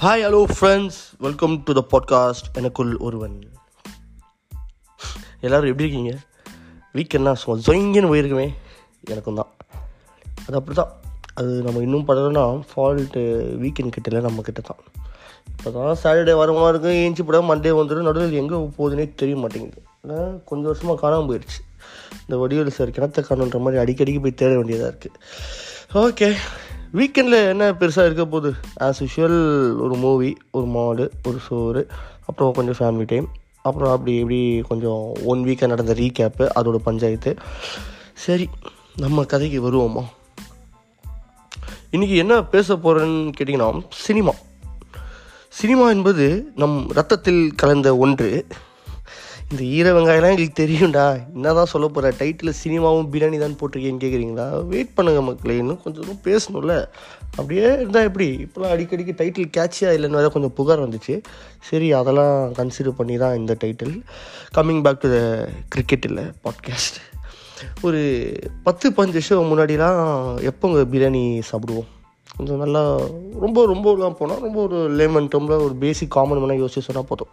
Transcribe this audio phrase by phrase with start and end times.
[0.00, 3.36] Hi hello friends welcome to the podcast எனக்குள் ஒருவன்.
[5.40, 6.12] எல்லோரும் எப்படி இருக்கீங்க?
[6.94, 8.54] வீக்கெண்ட்னா சும்மா ஜொயிங்கன்னு போயிருக்குமே.
[9.10, 9.50] எனக்கும் தான்.
[10.46, 10.92] அது அப்படி தான்
[11.34, 13.22] அது நம்ம இன்னும் பண்ணலன்னா ஃபால்ட்டு
[13.62, 14.82] வீக்கெண்ட் கிட்டல நம்ம கிட்ட தான்.
[15.50, 19.82] இப்போ தான் சாட்டர்டே வரமா இருக்கும் ஏஞ்சி போட மண்டே வந்துடும் நடுவில் எங்கே போகுதுன்னே தெரிய மாட்டேங்குது.
[20.02, 21.60] ஏன்னா கொஞ்சம் வருஷமாக காணாமல் போயிடுச்சு
[22.20, 25.18] இந்த வடிவேல் சார் கிணத்த காணுன்ற மாதிரி அடிக்கடிக்கு போய் தேட வேண்டியதாக இருக்குது
[25.92, 26.36] ஓகே
[26.96, 28.54] வீக்கெண்டில் என்ன பெருசாக இருக்க போகுது?
[28.80, 31.86] ஆஸ் யூஷுவல் ஒரு மூவி ஒரு மாடு ஒரு சோறு
[32.26, 33.28] அப்புறம் கொஞ்சம் ஃபேமிலி டைம்
[33.62, 37.36] அப்புறம் அப்படி இப்படி கொஞ்சம் ஒன் வீக்காக நடந்த ரீகேப்பு அதோட பஞ்சாயத்து.
[38.14, 38.48] சரி
[38.96, 40.04] நம்ம கதைக்கு வருவோமா?
[41.92, 44.32] இன்றைக்கி என்ன பேச போகிறேன்னு கேட்டிங்கன்னா சினிமா
[45.48, 48.46] சினிமா என்பது நம் ரத்தத்தில் கலந்த ஒன்று.
[49.50, 51.34] இந்த ஈர வெங்காயம்லாம் எங்களுக்கு தெரியும்டா.
[51.34, 56.40] என்னதான் சொல்ல போகிற டைட்டில் சினிமாவும் பிரியாணி தான் போட்டிருக்கேன்னு கேட்குறீங்களா வெயிட் பண்ணுங்க மக்களே இன்னும் கொஞ்சம் தூரம்
[56.40, 56.86] பேசணும்ல.
[57.30, 58.48] அப்படியே இருந்தால் எப்படி?
[58.48, 61.22] இப்போலாம் அடிக்கடிக்கு டைட்டில் கேட்சியாக இல்லைன்னு வேறு கொஞ்சம் புகார் வந்துச்சு.
[61.62, 64.02] சரி அதெல்லாம் கன்சிடர் பண்ணி தான் இந்த title
[64.54, 66.98] coming back to the cricket இல்லை பாட்காஸ்ட்
[67.82, 71.86] ஒரு பத்து பதினஞ்சு வருஷம் முன்னாடிலாம் எப்போங்க பிரியாணி சாப்பிடுவோம்?
[72.36, 73.00] கொஞ்சம் நல்லா
[73.40, 77.28] ரொம்ப ரொம்பலாம் போனால் ரொம்ப ஒரு லேமன் டம்ல ஒரு பேசிக் காமன் வேணால் யோசிச்சு சொன்னால் போதும்.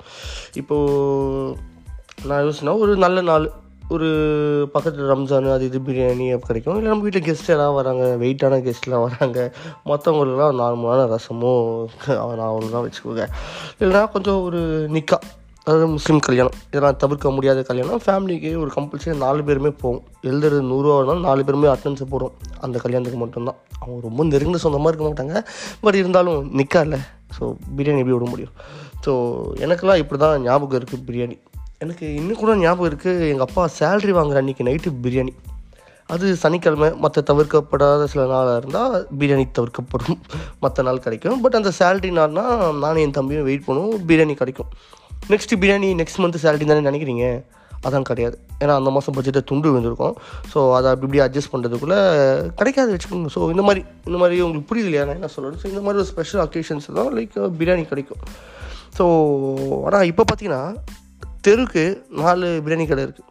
[0.54, 1.72] இப்போது
[2.18, 3.46] நான் யோசினா ஒரு நல்ல நாள்
[3.96, 4.10] ஒரு
[4.74, 6.78] பக்கத்தில் ரம்ஜான் அது இது பிரியாணி அப்போ கிடைக்கும்.
[6.78, 9.40] இல்லை நம்ம வீட்டில் கெஸ்ட் எல்லாம் வராங்க வெயிட்டான கெஸ்ட்லாம் வராங்க
[9.90, 11.52] மற்றவங்களுக்குலாம் நார்மலான ரசமோ
[12.24, 13.26] அவ்வளோதான் வச்சுக்கோங்க.
[13.80, 14.62] இல்லைனா கொஞ்சம் ஒரு
[14.98, 15.20] நிக்கா
[15.66, 20.98] அதாவது முஸ்லீம் கல்யாணம் இதெல்லாம் தவிர்க்க முடியாத கல்யாணம் ஃபேமிலிக்கு ஒரு கம்பல்சரி நாலு பேருமே போவோம் எழுதுறது நூறுரூவா
[21.00, 22.34] இருந்தாலும் நாலு பேருமே அட்டன்ஸ் போடுறோம்.
[22.66, 23.60] அந்த கல்யாணத்துக்கு மட்டும்தான்.
[23.82, 25.36] அவங்க ரொம்ப நெருங்கின சொந்தமாக இருக்க மாட்டாங்க.
[25.86, 27.00] பட் இருந்தாலும் நிற்கா இல்லை
[27.38, 27.44] ஸோ
[27.78, 28.54] பிரியாணி எப்படி விட முடியும்?
[29.06, 29.14] ஸோ
[29.66, 31.38] எனக்கெல்லாம் இப்படி தான் ஞாபகம் இருக்குது பிரியாணி.
[31.84, 35.34] எனக்கு இன்னும் கூட ஞாபகம் இருக்குது எங்கள் அப்பா சேல்ரி வாங்குற அன்றைக்கி நைட்டு பிரியாணி
[36.14, 40.18] அது சனிக்கிழமை மற்ற தவிர்க்கப்படாத சில நாளாக இருந்தால் பிரியாணி தவிர்க்கப்படும்.
[40.64, 41.38] மற்ற நாள் கிடைக்கும்.
[41.44, 44.70] பட் அந்த சேல்ரி நாள்னால் நானும் என் தம்பியும் வெயிட் பண்ணுவோம் பிரியாணி கிடைக்கும்.
[45.32, 47.26] Next biryani next month salary தானே நினைக்கிறீங்க?
[47.88, 48.36] அதான் கிடையாது.
[48.64, 50.16] ஏன்னா அந்த மாதம் பட்ஜெட்டை துண்டு வந்திருக்கும்
[50.52, 52.00] ஸோ அதை அப்படி இப்படி அட்ஜஸ்ட் பண்ணுறதுக்குள்ளே
[52.60, 53.30] கிடைக்காது வச்சுக்கோங்க.
[53.36, 55.06] ஸோ இந்த மாதிரி இந்த மாதிரி உங்களுக்கு புரியுது இல்லையா?
[55.10, 58.22] நான் என்ன சொல்கிறேன் ஸோ இந்த மாதிரி ஒரு ஸ்பெஷல் அக்கேஷன்ஸ் தான் லைக் பிரியாணி கிடைக்கும்.
[58.98, 59.06] ஸோ
[59.88, 60.64] ஆனால் இப்போ பார்த்தீங்கன்னா
[61.46, 61.84] தெருக்கு
[62.22, 63.30] நாலு பிரியாணி கடை இருக்குது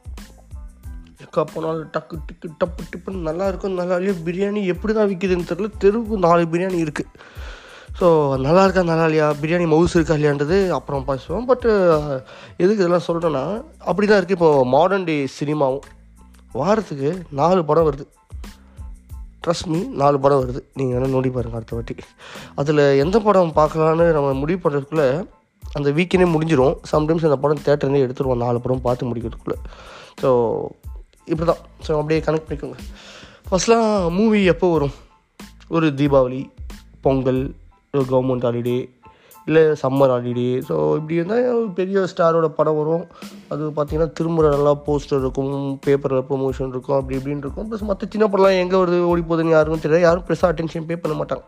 [1.25, 3.79] எக்கா போனாலும் டக்கு டிக்கு டப்பு டிப்புன்னு நல்லா இருக்கும்.
[3.81, 7.11] நல்லா இல்லையா பிரியாணி எப்படி தான் விற்கிதுன்னு தெரில தெருவுக்கு நாலு பிரியாணி இருக்குது
[8.01, 8.07] ஸோ
[8.45, 9.27] நல்லா இருக்கா நல்லா இல்லையா?
[9.41, 11.47] பிரியாணி மவுஸ் இருக்கா இல்லையான்றது அப்புறம் பேசுவோம்.
[11.51, 11.71] பட்டு
[12.63, 13.45] எதுக்கு இதெல்லாம் சொல்கிறேன்னா
[13.91, 15.87] அப்படி தான் இருக்குது இப்போது மாடர்ன் டே சினிமாவும்
[16.61, 18.07] வாரத்துக்கு நாலு படம் வருது.
[19.45, 20.61] ட்ரஸ்ட் மீ நாலு படம் வருது.
[20.79, 21.95] நீங்கள் வேணால் நோண்டி பாருங்கள் அடுத்த வாட்டி.
[22.63, 25.09] அதில் எந்த படம் பார்க்கலான்னு நம்ம முடிவு பண்ணுறதுக்குள்ளே
[25.79, 28.43] அந்த வீக்கெண்டே முடிஞ்சிடும் சம்டைம்ஸ் அந்த படம் தேட்டர்லேயே எடுத்துருவோம்.
[28.45, 29.59] நாலு படம் பார்த்து முடிக்கிறதுக்குள்ளே.
[30.23, 30.31] ஸோ
[31.31, 32.79] இப்படி தான் ஸோ அப்படியே கனெக்ட் பண்ணிக்கோங்க.
[33.49, 34.97] ஃபஸ்ட்லாம் மூவி எப்போ வரும்?
[35.77, 36.43] ஒரு தீபாவளி
[37.05, 37.43] பொங்கல்
[37.95, 38.77] ஒரு கவர்மெண்ட் ஹாலிடே
[39.49, 43.05] இல்லை சம்மர் ஹாலிடே ஸோ இப்படி இருந்தால் பெரிய ஸ்டாரோட படம் வரும்.
[43.53, 45.55] அது பார்த்திங்கன்னா திரும்ப நல்லா போஸ்டர் இருக்கும்
[45.87, 47.67] பேப்பரில் ப்ரொமோஷன் இருக்கும் அப்படி இப்படின்னு இருக்கும்.
[47.71, 50.07] ப்ளஸ் மற்ற சின்ன படம்லாம் எங்கே வருது ஓடி போகுதுன்னு யாருக்கும் தெரியாது.
[50.09, 51.45] யாரும் பெருசாக அட்டென்ஷன் பே பண்ண மாட்டாங்க.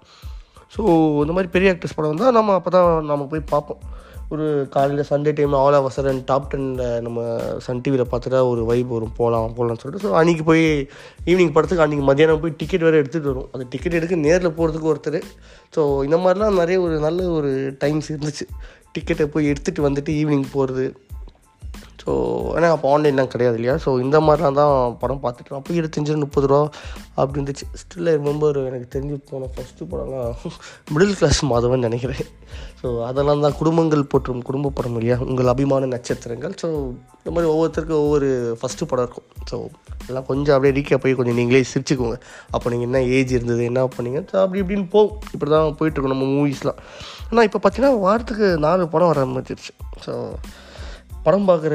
[0.77, 0.83] ஸோ
[1.25, 3.83] இந்த மாதிரி பெரிய ஆக்டர்ஸ் படம் வந்தால் நம்ம அப்போ தான் நம்ம போய் பார்ப்போம்.
[4.29, 9.12] ஒரு காலையில் சண்டே டைம் ஆல் அவசரன் டாப் டென்னில் நம்ம சன் டிவியில் பார்த்துட்டா ஒரு வைப் வரும்.
[9.17, 10.09] போகலாம் போகலான்னு சொல்லிட்டு.
[10.09, 10.89] ஸோ அன்றைக்கி போய்
[11.27, 15.21] ஈவினிங் படத்துக்கு அன்றைக்கி மதியானம் போய் டிக்கெட் வேறு எடுத்துகிட்டு வரும் அந்த டிக்கெட் எடுக்க நேரில் போகிறதுக்கு ஒருத்தர்.
[15.77, 18.47] ஸோ இந்த மாதிரிலாம் நிறைய ஒரு நல்ல ஒரு டைம்ஸ் இருந்துச்சு
[18.93, 20.95] டிக்கெட்டை போய் எடுத்துகிட்டு வந்துட்டு ஈவினிங் போகிறது
[22.04, 22.12] ஸோ
[22.56, 23.75] ஏன்னா அப்போ ஆன்லைன்லாம் கிடையாது இல்லையா?
[23.84, 26.62] ஸோ இந்த மாதிரிலாம் தான் படம் பார்த்துட்டு அப்போ இருபத்தஞ்சு முப்பது ரூபா
[27.20, 27.66] அப்படி இருந்துச்சு.
[27.81, 30.34] ஸ்டில் ரிமெம்பர் எனக்கு தெரிஞ்சு போன ஃபஸ்ட்டு படம்லாம்
[30.94, 32.26] மிடில் கிளாஸ் மாதவன் நினைக்கிறேன்.
[32.81, 35.16] ஸோ அதெல்லாம் தான் குடும்பங்கள் போற்றும் குடும்ப படம் இல்லையா?
[35.31, 36.54] உங்கள் அபிமான நட்சத்திரங்கள்.
[36.62, 36.69] ஸோ
[37.20, 38.28] இந்த மாதிரி ஒவ்வொருத்தருக்கும் ஒவ்வொரு
[38.60, 39.28] ஃபஸ்ட்டு படம் இருக்கும்.
[39.50, 39.59] ஸோ
[40.09, 42.19] எல்லாம் கொஞ்சம் அப்படியே ரீக்கே போய் கொஞ்சம் நீங்களே சிரிச்சுக்கோங்க.
[42.54, 44.21] அப்போ நீங்கள் என்ன ஏஜ் இருந்தது என்ன பண்ணீங்க?
[44.32, 45.16] ஸோ அப்படி இப்படின்னு போகும்.
[45.34, 46.81] இப்படி தான் போயிட்டுருக்கோம் நம்ம மூவிஸ்லாம்
[47.31, 49.72] ஆனால் இப்போ பார்த்தீங்கன்னா வாரத்துக்கு நாலு படம் வர ஆரம்பிச்சிருச்சு.
[50.06, 50.12] ஸோ
[51.25, 51.75] படம் பார்க்குற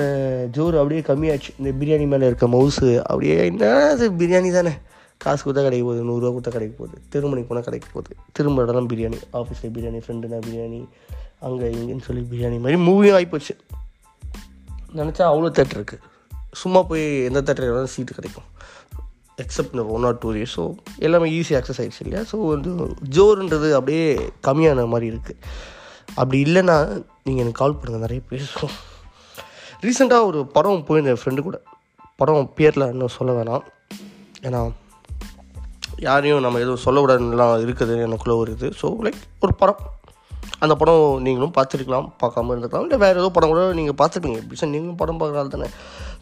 [0.55, 1.51] ஜோர் அப்படியே கம்மியாச்சு.
[1.59, 4.73] இந்த பிரியாணி மேலே இருக்க மவுஸு அப்படியே என்ன அது பிரியாணி தானே.
[5.23, 8.11] காசு கொடுத்தா கிடைக்க போகுது நூறுரூவா கொடுத்தா கிடைக்க போகுது திருமணிக்கு போனால் கிடைக்க போகுது.
[8.37, 10.79] திரும்ப இடம்லாம் பிரியாணி ஆஃபீஸில் பிரியாணி ஃப்ரெண்டுனா பிரியாணி
[11.47, 13.55] அங்கே இங்கேன்னு சொல்லி பிரியாணி மாதிரி மூவியும் ஆகிப்போச்சு
[14.99, 16.05] நினச்சா அவ்வளோ தேட்டர் இருக்குது
[16.61, 18.47] சும்மா போய் எந்த தேட்டர் வேணாலும் சீட்டு கிடைக்கும்.
[19.43, 20.63] எக்ஸப்ட் இந்த one or two days so
[21.07, 22.21] எல்லாமே ஈஸி ஆக்சஸ் ஆகிடுச்சு இல்லையா?
[22.31, 22.69] ஸோ வந்து
[23.17, 24.05] ஜோருன்றது அப்படியே
[24.47, 25.41] கம்மியான மாதிரி இருக்குது
[26.19, 26.77] அப்படி இல்லைன்னா
[27.25, 28.75] நீங்கள் எனக்கு கால் பண்ணுங்கள் நிறைய பேசுவோம்.
[29.83, 31.61] ரீசெண்டாக ஒரு படம் போயிருந்தேன் ஃப்ரெண்டு கூட.
[32.15, 33.63] படம் பேரில் இன்னும் சொல்ல வேணாம்.
[34.41, 34.61] ஏன்னா
[35.99, 38.67] யாரையும் நம்ம எதுவும் சொல்லக்கூடாதுலாம் இருக்குது எனக்குள்ளே ஒரு இது.
[38.81, 39.79] ஸோ லைக் ஒரு படம்.
[40.59, 44.39] அந்த படம் நீங்களும் பார்த்துருக்கலாம் பார்க்காம இருந்துக்கலாம் இல்லை வேறு ஏதோ படம் கூட நீங்கள் பார்த்துருப்பீங்க.
[44.47, 45.69] பிடிச்சா நீங்களும் படம் பார்க்குறாள் தானே.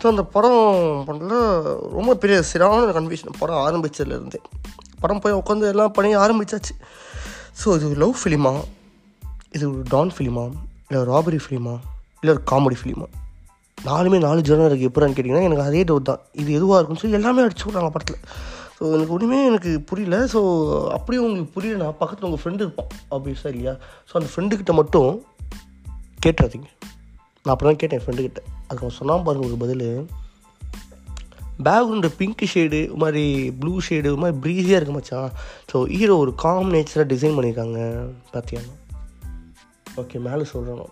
[0.01, 0.61] ஸோ அந்த படம்
[1.07, 1.35] பண்ணல
[1.97, 4.41] ரொம்ப பெரிய சிறான கன்ஃபியூஷன் படம் ஆரம்பித்ததுலேருந்தே
[4.99, 6.73] படம் போய் உட்காந்து எல்லாம் பண்ணி ஆரம்பித்தாச்சு
[7.61, 8.53] ஸோ இது லவ் ஃபிலிமா
[9.51, 10.43] இது ஒரு டான் ஃபிலிமா
[10.89, 11.75] இல்லை ராபரி ஃபிலிமா
[12.21, 13.07] இல்லை ஒரு காமெடி ஃபிலிமா
[13.85, 16.19] நாலுமே நாலு ஜெர்னல் இருக்குது எப்படின்னு கேட்டிங்கன்னா எனக்கு அதே டவுட் தான்.
[16.33, 18.19] இது எதுவாக இருக்கும்னு சொல்லி எல்லாமே அடிச்சு விட்றாங்க படத்தில்.
[18.79, 20.27] ஸோ எனக்கு ஒன்றுமே எனக்கு புரியல.
[20.33, 20.39] ஸோ
[20.87, 22.87] அப்படியே உங்களுக்கு புரியலனா பக்கத்தில் உங்கள் ஃப்ரெண்டு இருப்பான்.
[23.09, 23.73] அப்படி இல்லையா?
[24.09, 25.23] ஸோ அந்த ஃப்ரெண்டுக்கிட்ட மட்டும்
[26.25, 26.69] கேட்டுறாதீங்க.
[27.45, 30.07] நான் அப்படி தான் கேட்டேன் ஃப்ரெண்டுக்கிட்ட அதுக்கு அவன் சொன்னான் பாருங்க ஒரு பதில்.
[31.63, 35.31] பேக்ரவுண்டு பிங்க் ஷேடு இது மாதிரி ப்ளூ ஷேடு இது மாதிரி ப்ரீஸியாக இருக்கு மச்சான்.
[35.71, 37.79] ஸோ ஹீரோ ஒரு காம் நேச்சராக டிசைன் பண்ணியிருக்காங்க
[38.33, 38.75] பார்த்தியாண்ணா
[40.01, 40.91] ஓகே மேலே சொல்கிறோம்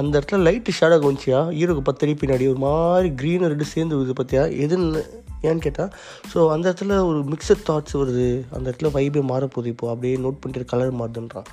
[0.00, 4.44] அந்த இடத்துல லைட்டு ஷேடாக கொஞ்சியா ஹீரோக்கு பத்தடி பின்னாடி ஒரு மாதிரி க்ரீன் ரெண்டு சேர்ந்து வருது பார்த்தியா?
[4.64, 5.00] எதுன்னு
[5.48, 5.92] ஏன்னு கேட்டால்
[6.32, 8.28] ஸோ அந்த இடத்துல ஒரு மிக்சட் தாட்ஸ் வருது.
[8.56, 9.86] அந்த இடத்துல வைபே மாறப்போகுது இப்போ.
[9.90, 11.48] அப்படியே நோட் பண்ணிட்டு கலர் மாறுதுன்றான்.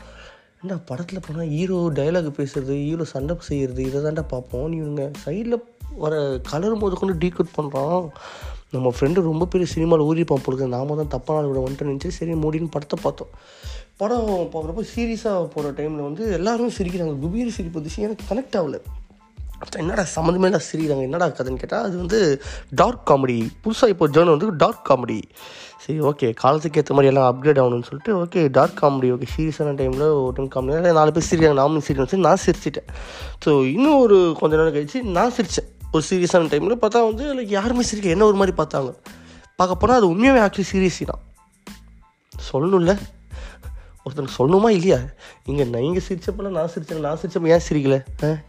[0.62, 4.68] என்ன படத்தில் போனால் ஹீரோ டைலாக் பேசுறது ஹீரோ சண்டை செய்கிறது இதை தாண்டா பார்ப்போம்.
[4.70, 5.58] நீ இவங்க சைடில்
[5.98, 6.16] வர
[6.52, 8.02] கலர் போது கொண்டு டீகோட் பண்ணுறான்
[8.72, 12.34] நம்ம ஃப்ரெண்டு ரொம்ப பெரிய சினிமாவில் ஊறிப்பான் பொழுது நாம தான் தப்பான விட கூட வந்துட்டு நினச்சி சரி
[12.44, 13.32] மூடின்னு படத்தை பார்த்தோம்.
[14.02, 17.14] படம் பார்க்குறப்ப சீரியஸாக போகிற டைமில் வந்து எல்லோரும் சிரிக்கிறாங்க.
[17.24, 18.80] குபீர் சிரிப்பு திசை எனக்கு கனெக்ட் ஆகலை.
[19.82, 21.04] என்னடா சம்மந்தமே இல்லை சிரிக்கிறாங்க.
[21.08, 22.20] என்னடா கதைன்னு கேட்டால் அது வந்து
[22.82, 25.18] டார்க் காமெடி புதுசாக இப்போ ஜேர்னல் வந்து டார்க் காமெடி
[25.84, 30.06] சரி ஓகே காலத்துக்கு ஏற்ற மாதிரி எல்லாம் அப்கிரேட் ஆகணும்னு சொல்லிட்டு ஓகே டார்க் காமெடி ஓகே சீரியஸான டைமில்
[30.22, 31.60] ஒரு டைம் காமெடி நாலு பேர் சிரிக்கிறாங்க.
[31.64, 32.90] நாமும் சிரிக்கணும் சொல்லி நான் சிரிச்சிட்டேன்.
[33.46, 37.90] ஸோ இன்னும் ஒரு கொஞ்ச நேரம் கழிச்சு நான் சிரித்தேன் ஒரு சீரியஸான டைமில் பார்த்தா வந்து லைக் யாருமே
[37.92, 38.92] சிரிக்க என்ன ஒரு மாதிரி பார்த்தாங்க.
[39.56, 41.24] பார்க்க போனால் அது உண்மையாகவே ஆக்சுவலி சீரியஸ் தான்.
[42.52, 42.94] சொல்லணும்ல.
[44.06, 45.00] ஒருத்தனுக்கு சொல்லணுமா இல்லையா?
[45.50, 48.00] இங்கே நீங்கள் சிரிச்சப்பெல்லாம் நான் சிரிச்சேன் நான் சிரிச்சப்ப ஏன் சிரிக்கல?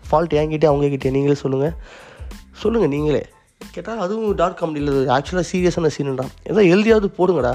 [0.08, 1.76] ஃபால்ட் என்கிட்டே அவங்க கிட்டே நீங்களே சொல்லுங்கள்
[2.62, 3.22] சொல்லுங்கள் நீங்களே.
[3.74, 7.50] கேட்டால் அதுவும் டார்க் காமெடியில் ஆக்சுவலாக சீரியஸான சீனுடா ஏதோ எழுதியாவது போடுங்கடா.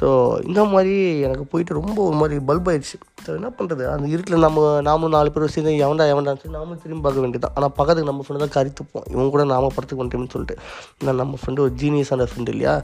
[0.00, 0.06] ஸோ
[0.48, 0.94] இந்த மாதிரி
[1.26, 2.96] எனக்கு போயிட்டு ரொம்ப ஒரு மாதிரி பல்ப் ஆயிடுச்சு.
[3.24, 7.04] ஸோ என்ன பண்ணுறது அந்த இருட்டில் நம்ம நாமும் நாலு பேர் சேர்ந்து எவன்டா எவன்டான்னு சொல்லி நாமும் திரும்பி
[7.06, 10.56] பார்க்க வேண்டியதான் ஆனால் பக்கத்துக்கு நம்ம ஃப்ரெண்டு தான் கருத்துப்போம் இவங்க கூட நாம படத்துக்கு வந்துட்டோம்னு சொல்லிட்டு.
[11.06, 12.74] நான் நம்ம ஃப்ரெண்டு ஒரு ஜீனியஸான ஃப்ரெண்டு இல்லையா?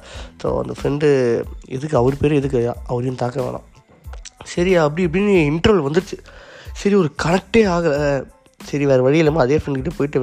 [0.42, 1.08] ஸோ அந்த ஃப்ரெண்டு
[1.76, 1.96] எதுக்கு?
[2.02, 2.62] அவர் பேர் எதுக்கு?
[2.92, 3.66] அவரையும் தாக்க வேணாம்.
[4.52, 6.18] சரி அப்படி இப்படின்னு இன்டர்வல் வந்துடுச்சு
[6.80, 7.98] சரி ஒரு கனெக்டே ஆகலை.
[8.68, 10.18] சரி வேறு வழி இல்லாமல் அதே ஃப்ரெண்ட்கிட்ட போயிட்டு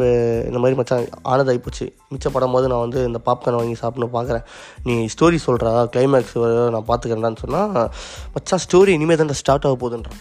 [0.47, 1.85] இந்த மாதிரி மச்சான் ஆனதாகி போச்சு.
[2.13, 4.45] மிச்ச படம் போது நான் வந்து இந்த பாப்கார்ன் வாங்கி சாப்பிட்ணும் பார்க்குறேன்
[4.87, 6.35] நீ ஸ்டோரி சொல்கிறா கிளைமேக்ஸ்
[6.75, 7.89] நான் பார்த்துக்கிறேன்டான்னு சொன்னால்
[8.35, 10.19] மச்சான் ஸ்டோரி இனிமேல் தான் ஸ்டார்ட் ஆக போகுதுன்றான்.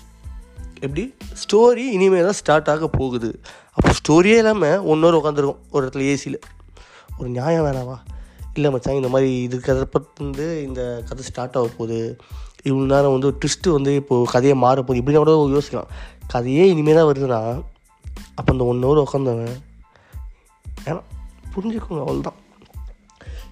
[0.80, 1.04] எப்படி?
[1.42, 3.30] ஸ்டோரி இனிமேல் தான் ஸ்டார்ட் ஆக போகுது.
[3.76, 6.40] அப்போ ஸ்டோரியே இல்லாமல் ஒன்றொரு உட்காந்துருக்கும் ஒரு இடத்துல ஏசியில்
[7.18, 7.96] ஒரு நியாயம் வேணாவா?
[8.56, 9.84] இல்லை மச்சான் இந்த மாதிரி இது கதை
[10.18, 12.00] வந்து இந்த கதை ஸ்டார்ட் ஆக போகுது.
[12.64, 15.00] இவ்வளோ நேரம் வந்து ட்விஸ்ட்டு வந்து இப்போது கதையை மாற போகுது.
[15.00, 15.90] இப்படின்னா கூட யோசிக்கலாம்.
[16.26, 17.40] கதையே இனிமேல் தான் வருதுன்னா
[18.38, 19.54] அப்போ அந்த ஒன் ஹவர் உட்காந்தவன்
[20.84, 21.00] ஏன்னா
[21.54, 22.40] புரிஞ்சுக்கோங்க அவ்வளோதான்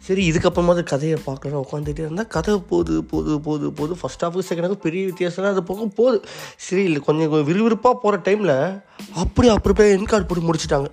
[0.07, 3.93] சரி இதுக்கப்புறமா அது கதையை பார்க்கலாம் உட்காந்துட்டே இருந்தால் கதை போகுது போது போது போது.
[4.01, 6.19] ஃபஸ்ட் ஹாஃபுக்கு செகண்ட் ஹாஃப் பெரிய வித்தியாசம்லாம் அது போக போகுது.
[6.57, 8.57] சரி இல்லை கொஞ்சம் விறுவிறுப்பாக போகிற டைமில்
[9.15, 10.91] அப்படி அப்படி போய் என் கார்டு போட்டு முடிச்சிட்டாங்க.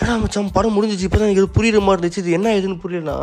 [0.00, 2.22] ஏன்னா மச்சான் படம் முடிஞ்சிச்சு இப்போ தான் எனக்கு இது புரியுற மாதிரி இருந்துச்சு.
[2.24, 3.16] இது என்ன ஏதுன்னு புரியலனா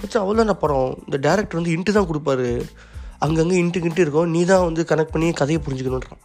[0.00, 0.90] மச்சான் அவ்வளோதான் படம்.
[1.06, 2.50] இந்த டேரக்டர் வந்து இன்ட்டு தான் கொடுப்பாரு.
[3.24, 4.28] அங்கங்கே இன்ட்டு கின்ட்டு இருக்கும்.
[4.34, 6.22] நீ தான் வந்து கனெக்ட் பண்ணி கதையை புரிஞ்சுக்கணுன்றான்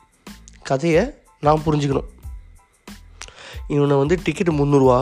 [0.70, 1.04] கதையை
[1.48, 2.08] நான் புரிஞ்சுக்கணும்.
[3.76, 5.00] இவனை வந்து டிக்கெட்டு முந்நூறுரூவா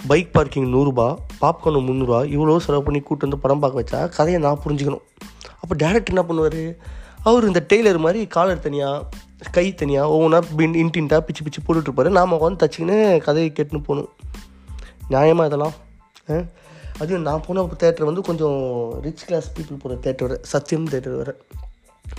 [0.00, 1.06] பைக் பார்க்கிங் நூறுரூபா
[1.42, 5.04] பாப்கார்ன் முந்நூறுரூவா இவ்வளோ செலவு பண்ணி கூட்டு வந்து படம் பார்க்க வச்சா கதையை நான் புரிஞ்சுக்கணும்.
[5.60, 6.62] அப்போ டேரக்டர் என்ன பண்ணுவார்?
[7.28, 9.04] அவர் இந்த டெய்லர் மாதிரி காலர் தனியாக
[9.56, 14.10] கை தனியாக ஒவ்வொன்றா பின் இன்டின்ட்டாக பிச்சு பிச்சு போட்டுட்ருப்பாரு நாம் உட்காந்து தச்சிக்கின்னு கதையை கேட்டுன்னு போகணும்.
[15.10, 15.76] நியாயமாக இதெல்லாம்?
[16.98, 18.58] அதுவும் நான் போன தேட்டர் வந்து கொஞ்சம்
[19.02, 21.36] ரிச் கிளாஸ் பீப்புள் போகிற தேட்டர் வர சத்தியம் தேட்டர் வர.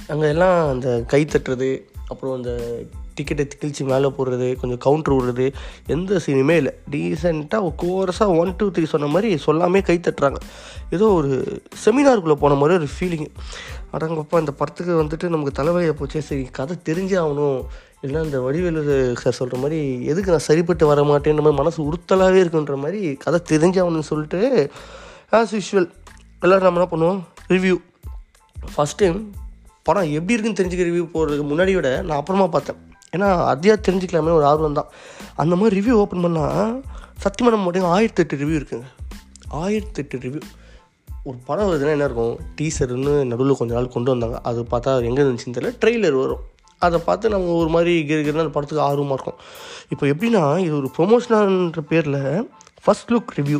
[0.08, 1.69] அங்கே எல்லாம் அந்த கை தட்டுறது
[2.08, 2.51] அப்புறம் அந்த
[3.15, 5.53] டிக்கெட்டை கிழிச்சு மேலே போடுறது கொஞ்சம் கவுண்டர் விடுறது
[5.88, 6.74] எந்த சீனுமே இல்லை.
[6.91, 10.39] டீசெண்டாக கோரஸாக ஒன் டூ த்ரீ சொன்ன மாதிரி சொல்லாமே கை தட்டுறாங்க.
[10.89, 13.29] ஏதோ ஒரு செமினாருக்குள்ளே போன மாதிரி ஒரு ஃபீலிங்கு
[13.93, 17.62] அடங்கப்பா இந்த படத்துக்கு வந்துட்டு நமக்கு தலைவலியை போச்சே சரி கதை தெரிஞ்சே ஆகணும்.
[18.03, 18.82] இல்லைன்னா இந்த வடிவேலு
[19.22, 19.79] சார் சொல்கிற மாதிரி
[20.12, 24.39] எதுக்கு நான் சரிப்பட்டு வர மாட்டேன்ற மாதிரி மனசு உறுத்தலாகவே இருக்குன்ற மாதிரி கதை தெரிஞ்சாகணும்னு சொல்லிட்டு
[25.38, 25.88] ஆஸ் யூஷுவல்
[26.44, 27.20] எல்லோரும் நம்ம என்ன பண்ணுவோம்?
[27.53, 27.75] ரிவ்யூ
[28.75, 29.18] ஃபஸ்ட் டைம்
[29.88, 32.79] படம் எப்படி இருக்குன்னு தெரிஞ்சுக்க ரிவ்யூ போடுறதுக்கு முன்னாடி விட நான் அப்புறமா பார்த்தேன்.
[33.15, 34.89] ஏன்னா அதையாக தெரிஞ்சுக்கலாமே ஒரு ஆர்வம் தான்.
[35.36, 36.82] அந்த மாதிரி ரிவ்யூ ஓப்பன் பண்ணால்
[37.24, 38.88] சத்தியமாக நம்ம மட்டும் ஆயிரத்தெட்டு ரிவ்யூ இருக்குங்க.
[39.63, 40.41] ஆயிரத்தெட்டு ரிவ்யூ
[41.24, 42.36] ஒரு படம் வருதுன்னா என்ன இருக்கும்?
[42.58, 44.39] டீசர்னு நடுவில் கொஞ்ச நாள் கொண்டு வந்தாங்க.
[44.50, 46.46] அது பார்த்தா எங்கே இருந்துச்சுன்னு தெரியல ட்ரெய்லர் வரும்.
[46.81, 49.39] அதை பார்த்து நம்ம ஒரு மாதிரி கிருகிருன்னு அந்த படத்துக்கு ஆர்வமாக இருக்கும்.
[49.89, 52.21] இப்போ எப்படின்னா இது ஒரு ப்ரொமோஷனான்ற பேரில்
[52.83, 53.59] first look review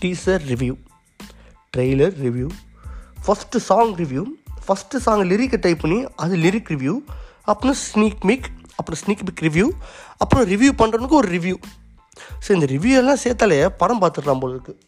[0.00, 0.74] teaser review
[1.76, 2.48] trailer review
[3.26, 4.22] first song review
[4.66, 6.94] first song லிரிக்கை type பண்ணி அது லிரிக் ரிவ்யூ
[7.44, 9.66] அப்புறம் ஸ்னீக் மிக் அப்புறம் ஸ்னீக் பிக் ரிவ்யூ
[10.16, 11.56] அப்புறம் ரிவ்யூ பண்ணுறதுக்கு ஒரு ரிவ்யூ
[12.46, 14.80] ஸோ இந்த ரிவ்யூ எல்லாம் சேர்த்தாலே படம் பார்த்துடலாம் போல இருக்குது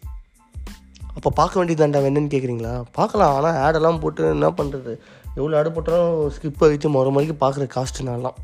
[1.15, 4.93] அப்போ பார்க்க வேண்டியதாண்டா என்னன்னு கேட்குறீங்களா பார்க்கலாம் ஆனால் ஆடெல்லாம் போட்டு என்ன பண்ணுறது
[5.39, 8.37] எவ்வளோ ஆடு போட்டாலும் ஸ்கிப் ஆகிட்டு மறு மணிக்கு பார்க்குற காஸ்ட்டு நான்லாம்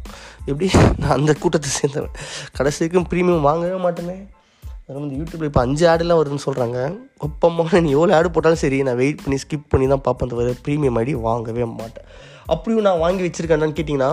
[0.51, 0.69] எப்படி?
[1.01, 2.15] நான் அந்த கூட்டத்தை சேர்ந்தவன்.
[2.59, 4.19] கடைசி வரைக்கும் ப்ரீமியம் வாங்கவே மாட்டேனே.
[4.63, 6.79] அதனால் வந்து யூடியூப்பில் இப்போ அஞ்சு ஆடெல்லாம் வருதுன்னு சொல்கிறாங்க
[7.27, 10.99] ஒப்பமாக நீ எவ்வளோ ஆடு போட்டாலும் சரி நான் வெயிட் பண்ணி ஸ்கிப் பண்ணி தான் பார்ப்பேன் தவிர ப்ரீமியம்
[11.03, 12.09] ஐடி வாங்கவே மாட்டேன்.
[12.55, 14.11] அப்படியும் நான் வாங்கி வச்சுருக்கேன்னு கேட்டிங்கன்னா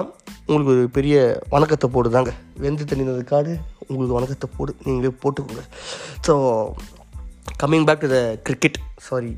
[0.47, 1.15] உங்களுக்கு ஒரு பெரிய
[1.53, 2.33] வணக்கத்தை போடுதாங்க
[2.65, 3.53] வெந்து தண்ணினது காடு
[3.87, 4.71] உங்களுக்கு வணக்கத்தை போடு.
[4.85, 5.63] நீங்களே போட்டுக்கோங்க.
[6.27, 6.33] So
[7.63, 9.31] coming back to the cricket sorry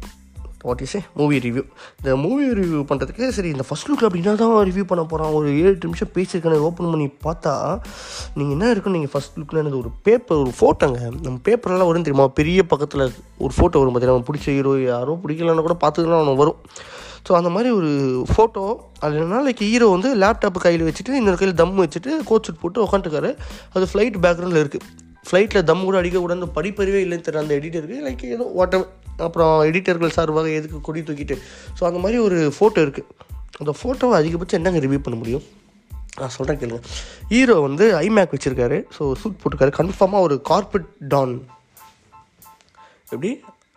[0.63, 1.63] what is a movie review
[1.99, 5.77] இந்த மூவி ரிவ்யூ பண்ணுறதுக்கு சரி இந்த ஃபஸ்ட் லுக் அப்படின்னா தான் ரிவ்யூ பண்ண போகிறான் ஒரு ஏழு
[5.83, 7.53] நிமிஷம் பேசியிருக்கேன் ஓப்பன் பண்ணி பார்த்தா
[8.35, 12.27] நீங்கள் என்ன இருக்குன்னு நீங்கள் ஃபஸ்ட் லுக்கில் எனக்கு ஒரு பேப்பர் ஒரு ஃபோட்டோங்க நம்ம பேப்பர்லாம் வரும் தெரியுமா?
[12.27, 13.05] பெரிய பக்கத்தில்
[13.37, 16.59] ஒரு ஃபோட்டோ வரும் பார்த்தீங்கன்னா நம்ம பிடிச்ச ஹீரோ யாரோ பிடிக்கலன்னா கூட பார்த்துக்கலாம் ஒன்று வரும்.
[17.27, 17.89] ஸோ அந்த மாதிரி ஒரு
[18.29, 18.63] ஃபோட்டோ
[18.99, 22.83] அது என்னன்னா லைக் ஹீரோ வந்து லேப்டாப் கையில் வச்சுட்டு இன்னொரு கையில் தம் வச்சுட்டு கோட் சூட் போட்டு
[22.85, 23.31] உட்காந்துருக்காரு
[23.73, 24.85] அது ஃப்ளைட் பேக்ரவுண்டில் இருக்குது
[25.29, 28.75] ஃப்ளைட்டில் தம் கூட அடிக்கக்கூடாது படிப்பறிவே இல்லைன்னு தெரியல அந்த எடிட்டருக்கு லைக் ஏதோ வாட்
[29.27, 31.37] அப்புறம் எடிட்டர்கள் சார்பாக எதுக்கு கொடி தூக்கிட்டு?
[31.77, 33.07] ஸோ அந்த மாதிரி ஒரு ஃபோட்டோ இருக்குது
[33.61, 35.45] அந்த ஃபோட்டோவை அதிகபட்சம் என்னங்க ரிவ்யூ பண்ண முடியும்?
[36.19, 36.81] நான் சொல்கிறேன் கேளுங்க.
[37.33, 38.77] ஹீரோ வந்து ஐமேக் வச்சுருக்காரு.
[38.95, 39.71] ஸோ சூட் போட்டிருக்காரு.
[39.79, 41.33] கன்ஃபார்மாக ஒரு கார்பெட் டான்
[43.13, 43.31] எப்படி?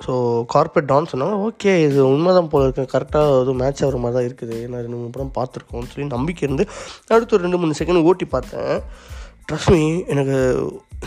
[0.04, 0.12] ஸோ
[0.54, 1.36] கார்பெட் டான் சொன்னாங்க.
[1.48, 2.84] ஓகே இது உண்மைதான் போல இருக்கு.
[2.94, 4.56] கரெக்டாக எதுவும் மேட்ச் ஆகிற மாதிரி தான் இருக்குது.
[4.70, 6.64] நான் ரெண்டு மூணு படம் பார்த்துருக்கோம்னு சொல்லி நம்பிக்கை இருந்து
[7.14, 8.74] அடுத்து ஒரு ரெண்டு மூணு செகண்ட் ஓட்டி பார்த்தேன்.
[9.48, 9.82] ட்ரஸ்ட் மீ
[10.14, 10.36] எனக்கு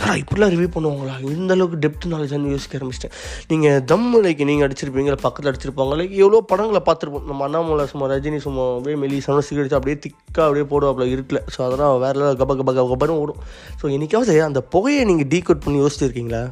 [0.03, 1.13] நான் இப்படிலாம் ரிவ்யூ பண்ணுவாங்களா?
[1.35, 3.13] இந்த அளவுக்கு டெப்த் நாலேஜான்னு யோசிக்க ஆரம்பிச்சிட்டேன்.
[3.51, 7.25] நீங்கள் தம் லைக் நீங்கள் அடிச்சிருப்பீங்க பக்கத்தில் அடிச்சிருப்பாங்க லைக் எவ்வளோ படங்களை பார்த்துருப்போம்.
[7.29, 11.41] நம்ம அண்ணாமலை சும்மா ரஜினி சும்மா அப்படியே மெலி சன சிகரெட் அப்படியே திக்காக அப்படியே போடுவாப்பில் இருட்டில்.
[11.53, 13.39] ஸோ அதெல்லாம் வேறு லெவல் கப கப கபன்னு ஓடும்.
[13.81, 16.43] ஸோ என்னைக்காவது அந்த புகையை நீங்கள் டீகோட் பண்ணி யோசிச்சிருக்கீங்களா?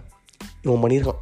[0.65, 1.21] இவன் பண்ணியிருக்கான்.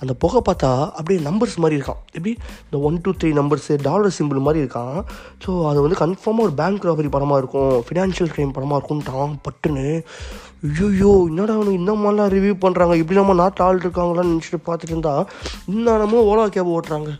[0.00, 2.00] அந்த புகை பார்த்தா அப்படியே நம்பர்ஸ் மாதிரி இருக்கான்.
[2.12, 2.32] எப்படி?
[2.64, 4.96] இந்த one two three numbers dollar simple மாதிரி இருக்கான்.
[5.44, 7.74] ஸோ அது வந்து கன்ஃபார்மாக ஒரு பேங்க் ராபரி படமாக இருக்கும்.
[7.88, 9.86] ஃபினான்ஷியல் க்ரைம் படமாக இருக்கும்ட்டான் பட்டுன்னு.
[10.80, 15.14] ஐயோ என்னடா அவனு இந்த மாதிரிலாம் ரிவ்யூ பண்ணுறாங்க இப்படி நம்ம நாட்டில் ஆள் இருக்காங்களான்னு நினச்சிட்டு பார்த்துட்டு இருந்தா
[15.66, 17.12] இன்னமும் ஓலா கேப் ஓட்டுறாங்க.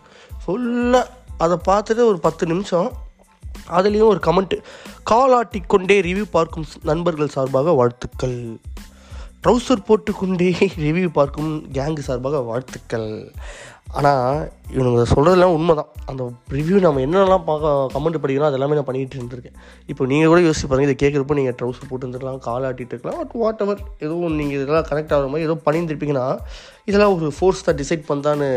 [0.42, 1.04] ஃபுல்லாக
[1.37, 2.90] அதை பார்த்துட்டு ஒரு பத்து நிமிஷம்
[3.78, 4.56] அதுலேயும் ஒரு கமெண்ட்டு
[5.10, 8.38] காலாட்டிக்கொண்டே ரிவ்யூ பார்க்கும் நண்பர்கள் சார்பாக வாழ்த்துக்கள்.
[9.42, 10.49] ட்ரௌசர் போட்டுக்கொண்டே
[10.85, 13.32] ரிவ்யூ பார்க்கும் கேங்கு சார்பாக வாழ்த்துக்கள்.
[13.87, 14.34] ஆனால்
[14.75, 16.22] இவனுங்க சொல்கிறதெல்லாம் உண்மை தான் அந்த
[16.56, 19.56] ரிவ்யூ நம்ம என்னென்னலாம் பார்க்க கமெண்ட் படிக்கிறோம் அதெல்லாமே நான் பண்ணிகிட்டு இருந்திருக்கேன்.
[19.90, 23.34] இப்போ நீங்கள் கூட யோசிச்சு பாருங்கள் இதை கேட்குறப்போ நீங்கள் ட்ரௌசர் போட்டு இருந்துருக்கலாம் கால் ஆட்டிகிட்டு இருக்கலாம் பட்
[23.42, 26.26] வாட் எவர் எதுவும் நீங்கள் இதெல்லாம் கனெக்ட் ஆகிற மாதிரி ஏதோ பண்ணியிருந்திருப்பீங்கன்னா
[26.90, 28.49] இதெல்லாம் ஒரு ஃபோர்ஸ் தான் டிசைட் பண்ணான்னு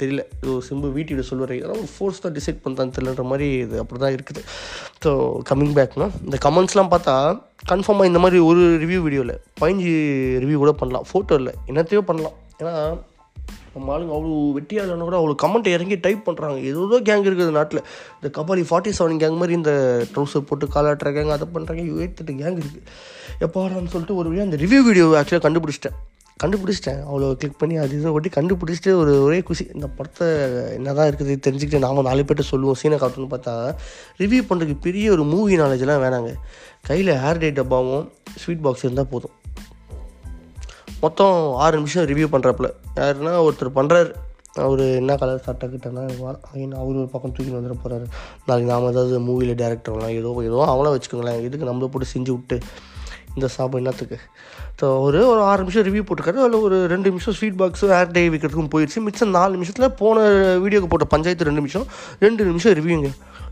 [0.00, 0.22] தெரியல.
[0.40, 0.54] இது
[0.86, 4.42] ஒரு வீட்டில் சொல்லுவார் இதெல்லாம் ஒரு ஃபோர்ஸ் தான் டிசைட் பண்ணான்னு தெரியலன்ற மாதிரி இது அப்படி தான் இருக்குது
[5.04, 5.12] ஸோ
[5.50, 7.16] கம்மிங் பேக்னா இந்த கமெண்ட்ஸ்லாம் பார்த்தா
[7.72, 9.94] கன்ஃபார்மாக இந்த மாதிரி ஒரு ரிவ்யூ வீடியோவில் பதினஞ்சு
[10.44, 12.36] ரிவ்யூ கூட பண்ணலாம் ஃபோட்டோ இல்லை என்னத்தையோ பண்ணலாம்.
[12.60, 12.74] ஏன்னா
[13.74, 17.82] நம்ம ஆளுங்க அவ்வளோ வெட்டியாக கூட அவ்வளோ கமெண்ட் இறங்கி டைப் பண்ணுறாங்க ஏதோ கேங் இருக்குது நாட்டில்.
[18.18, 19.72] இந்த கபாலி ஃபார்ட்டி செவன் கேங் மாதிரி இந்த
[20.12, 22.86] ட்ரௌசர் போட்டு காலாட்டுற கேங் அதை பண்ணுறாங்க எட்டு கேங் இருக்குது
[23.46, 25.98] எப்போறான்னு சொல்லிட்டு ஒரு வழியாக அந்த ரிவ்யூ வீடியோ ஆக்சுவலாக கண்டுபிடிச்சிட்டேன்.
[26.42, 27.00] கண்டுபிடிச்சிட்டேன்.
[27.08, 30.26] அவ்வளோ கிளிக் பண்ணி அது இதை ஒட்டி கண்டுபிடிச்சிட்டு ஒரு ஒரே குஷி இந்த படத்தை
[30.76, 32.78] என்ன தான் இருக்குது தெரிஞ்சுக்கிட்டு நாம நாலு பேர்ட்ட சொல்லுவோம்.
[32.82, 33.54] சீனை காட்டணும்னு பார்த்தா
[34.22, 36.32] ரிவ்யூ பண்ணுறதுக்கு பெரிய ஒரு மூவி நாலேஜ்லாம் வேணாங்க.
[36.88, 38.06] கையில் ஹேர் டே டப்பாவும்
[38.44, 39.34] ஸ்வீட் பாக்ஸ் இருந்தால் போதும்.
[41.00, 44.10] மொத்தம் ஆறு நிமிஷம் ரிவ்யூ பண்ணுறப்பல யாருன்னா ஒருத்தர் பண்ணுறாரு
[44.56, 46.02] அவர் என்ன கலர் சட்டை கிட்டனா
[46.76, 48.06] அவர் ஒரு பக்கம் தூக்கி வந்துட போகிறாரு
[48.46, 51.42] நாளைக்கு நாம் ஏதாவது மூவியில் டேரக்டர்லாம் ஏதோ ஏதோ அவங்களாம் வச்சுக்கோங்களேன்.
[51.42, 52.56] எதுக்கு நம்மளை போட்டு செஞ்சு விட்டு
[53.36, 54.16] இந்த சாப்பு என்னத்துக்கு?
[54.80, 56.36] ஸோ ஒரு ஒரு ஆறு நிமிஷம் ரிவ்யூ போட்டிருக்காரு.
[56.36, 60.16] அதில் ஒரு ரெண்டு நிமிஷம் ஸ்வீட் பாக்ஸும் ஏர் டே விற்கிறதுக்கும் போயிடுச்சு மிச்சம் நாலு நிமிஷத்தில் போன
[60.58, 61.86] வீடியோக்கு போட்ட பஞ்சாயத்து ரெண்டு நிமிஷம்
[62.18, 63.10] ரெண்டு நிமிஷம் ரிவ்யூங்க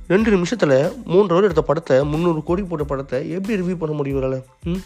[0.09, 4.39] ரெண்டு நிமிஷத்தில் மூன்று ஹவர் எடுத்த படத்தை முந்நூறு கோடி போட்ட படத்தை எப்படி ரிவ்யூ பண்ண முடியும் இவரால்?
[4.65, 4.83] ம்?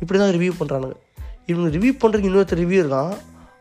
[0.00, 0.96] இப்படி தான் ரிவ்யூ பண்ணுறானுங்க
[1.46, 3.14] இவங்க ரிவ்யூ பண்ணுறதுக்கு இன்னொருத்தர் ரிவ்யூ இருக்கான்.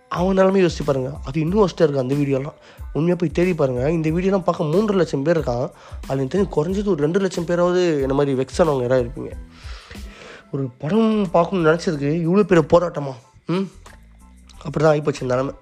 [0.09, 2.57] அவன் நிலமே யோசிச்சு பாருங்கள் அது இன்னும் ஒஸ்ட்டாக இருக்குது அந்த வீடியோலாம்.
[2.93, 5.71] உண்மையாக போய் தேடி பாருங்கள் இந்த வீடியோலாம் பார்க்க மூன்று லட்சம் பேர் இருக்கான்.
[6.07, 9.31] அது தெரிஞ்சு குறைஞ்சது ஒரு ரெண்டு லட்சம் பேராவது இந்த மாதிரி வெக்ஸானவங்க யாராவது இருப்பீங்க.
[10.51, 13.13] ஒரு படம் பார்க்கணும்னு நினச்சதுக்கு இவ்வளோ பெரிய போராட்டமா?
[13.45, 13.69] ம்?
[14.63, 15.53] அப்படி தான் ஆகிப்போச்சு நிலமை.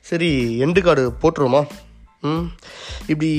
[0.00, 1.66] சரி எண்டு கார்டு போட்டுருவோமா?
[2.20, 2.50] ம்?
[3.06, 3.30] இப்படி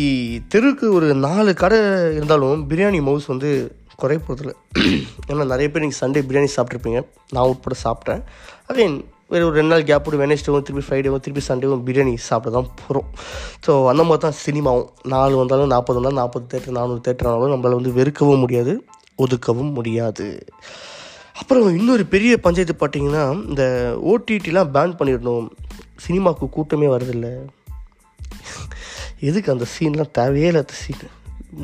[0.56, 1.78] தெருக்கு ஒரு நாலு கடை
[2.16, 4.54] இருந்தாலும் பிரியாணி மவுஸ் வந்து குறைய போகிறதில்ல
[5.30, 7.00] ஏன்னா நிறைய பேர் நீங்கள் சண்டே பிரியாணி சாப்பிட்ருப்பீங்க
[7.36, 8.22] நான் உட்பட சாப்பிட்டேன்.
[8.72, 8.98] அகைன்
[9.32, 13.10] வேறு ஒரு ரெண்டு நாள் கேப் விட்டு வெனஸ்டேவும் திருப்பி ஃப்ரைடேவும் திருப்பி சண்டேவும் பிரியாணி சாப்பிட தான் போகிறோம்
[13.66, 17.80] ஸோ அந்த மாதிரி தான் சினிமாவும் நாலு வந்தாலும் நாற்பது வந்தாலும் நாற்பது தேட்டர் நானூறு தேட்டர் ஆனாலும் நம்மளால்
[17.80, 18.76] வந்து வெறுக்கவும் முடியாது
[19.26, 20.28] ஒதுக்கவும் முடியாது.
[21.42, 23.64] அப்புறம் இன்னொரு பெரிய பஞ்சாயத்து பார்த்தீங்கன்னா இந்த
[24.12, 25.48] ஓடிடிலாம் பேன் பண்ணிடணும்.
[26.06, 27.34] சினிமாவுக்கு கூட்டமே வரதில்லை
[29.30, 31.06] எதுக்கு அந்த சீன்லாம் தேவையே இல்லாத சீன்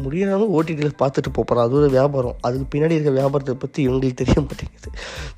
[0.02, 2.36] முடியாமல் ஓடிடியில் பார்த்துட்டு போகிறோம் அது ஒரு வியாபாரம்.
[2.42, 4.90] அதுக்கு பின்னாடி இருக்க வியாபாரத்தை பற்றி இவங்களுக்கு தெரிய மாட்டேங்குது.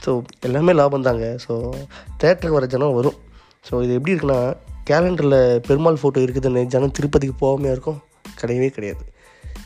[0.06, 1.38] ஸோ எல்லாமே லாபம் தாங்க.
[1.48, 1.54] ஸோ
[2.24, 3.18] தேட்டருக்கு வர ஜனம் வரும்.
[3.70, 4.40] ஸோ இது எப்படி இருக்குன்னா
[4.90, 8.00] கேலண்டரில் பெருமாள் ஃபோட்டோ இருக்குதுன்னு ஜனம் திருப்பதிக்கு போகாமையாக இருக்கும்?
[8.42, 9.04] கிடையவே கிடையாது.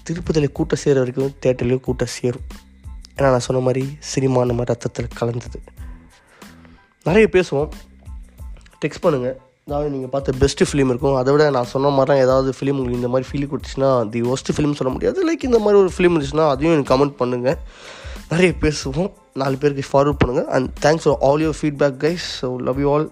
[0.04, 2.48] திருப்பதியில் கூட்டம் சேர வரைக்கும் தேட்டர்லேயும் கூட்டம் சேரும்.
[3.16, 5.60] ஏன்னா நான் சொன்ன மாதிரி சினிமா நம்ம ரத்தத்தில் கலந்தது.
[7.04, 7.70] நிறைய பேசுவோம்.
[8.86, 9.38] டெக்ஸ்ட் பண்ணுங்கள்
[9.70, 11.16] அதாவது நீங்கள் பார்த்த பெஸ்ட்டு ஃபிலிம் இருக்கும்.
[11.22, 14.56] அதை விட நான் சொன்ன மாதிரி தான் ஏதாவது ஃபிலிம் உங்களுக்கு இந்த மாதிரி ஃபீல் கொடுத்துச்சுன்னா தி ஒஸ்ட்டு
[14.58, 15.18] ஃபிலிம் சொல்ல முடியாது.
[15.28, 17.58] லைக் இந்த மாதிரி ஒரு ஃபிலிம் இருந்துச்சுன்னா அதையும் எனக்கு கமெண்ட் பண்ணுங்கள்
[18.32, 19.12] நிறைய பேசுவோம்.
[19.42, 23.08] நாலு பேருக்கு ஃபார்வர்ட் பண்ணுங்கள் and thanks for all your feedback guys so love you all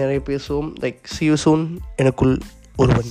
[0.00, 0.70] நிறைய பேசுவோம்.
[0.84, 1.64] லைக் சி யூ சூன்
[2.02, 2.34] எனக்குள்
[2.82, 3.10] ஒருவன்.